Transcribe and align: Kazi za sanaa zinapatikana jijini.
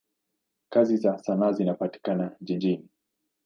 Kazi 0.69 0.97
za 0.97 1.17
sanaa 1.17 1.51
zinapatikana 1.51 2.35
jijini. 2.41 2.89